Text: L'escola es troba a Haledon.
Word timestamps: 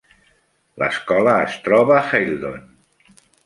L'escola 0.83 1.37
es 1.49 1.59
troba 1.69 1.95
a 2.01 2.09
Haledon. 2.09 2.69